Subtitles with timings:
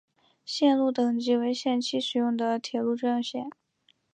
[0.43, 3.51] 线路等级为限期使用的铁路专用线。